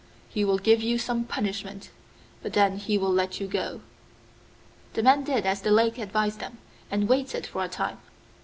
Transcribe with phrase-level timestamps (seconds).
[0.29, 1.91] He will give you some punishment,
[2.41, 3.81] but then he will let you go.'
[4.93, 6.57] The men did as the Lake advised them,
[6.89, 7.99] and waited for a time.